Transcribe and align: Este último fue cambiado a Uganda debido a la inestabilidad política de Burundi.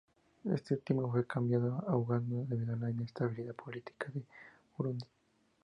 Este 0.51 0.73
último 0.73 1.11
fue 1.11 1.27
cambiado 1.27 1.83
a 1.87 1.95
Uganda 1.95 2.43
debido 2.49 2.73
a 2.73 2.75
la 2.75 2.89
inestabilidad 2.89 3.53
política 3.53 4.07
de 4.11 4.23
Burundi. 4.75 5.05